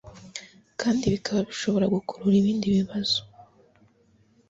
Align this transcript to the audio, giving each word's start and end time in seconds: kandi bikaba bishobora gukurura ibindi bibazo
kandi 0.79 1.03
bikaba 1.13 1.39
bishobora 1.49 1.85
gukurura 1.95 2.35
ibindi 2.41 2.67
bibazo 2.77 3.19